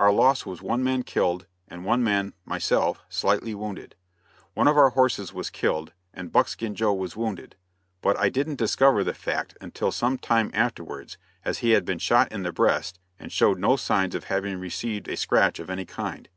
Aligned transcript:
Our 0.00 0.10
loss 0.10 0.46
was 0.46 0.62
one 0.62 0.82
man 0.82 1.02
killed, 1.02 1.46
and 1.68 1.84
one 1.84 2.02
man 2.02 2.32
myself 2.46 3.02
slightly 3.10 3.54
wounded. 3.54 3.96
One 4.54 4.66
of 4.66 4.78
our 4.78 4.88
horses 4.88 5.34
was 5.34 5.50
killed, 5.50 5.92
and 6.14 6.32
Buckskin 6.32 6.74
Joe 6.74 6.94
was 6.94 7.16
wounded, 7.16 7.54
but 8.00 8.18
I 8.18 8.30
didn't 8.30 8.56
discover 8.56 9.04
the 9.04 9.12
fact 9.12 9.58
until 9.60 9.92
some 9.92 10.16
time 10.16 10.50
afterwards 10.54 11.18
as 11.44 11.58
he 11.58 11.72
had 11.72 11.84
been 11.84 11.98
shot 11.98 12.32
in 12.32 12.44
the 12.44 12.50
breast 12.52 12.98
and 13.18 13.30
showed 13.30 13.58
no 13.58 13.76
signs 13.76 14.14
of 14.14 14.24
having 14.24 14.58
received 14.58 15.06
a 15.06 15.18
scratch 15.18 15.58
of 15.58 15.68
any 15.68 15.84
kind. 15.84 16.30